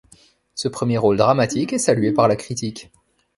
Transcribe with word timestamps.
Ce 0.55 0.67
premier 0.67 0.97
rôle 0.97 1.17
dramatique 1.17 1.73
est 1.73 1.77
salué 1.77 2.11
par 2.11 2.27
la 2.27 2.35
critique. 2.35 2.91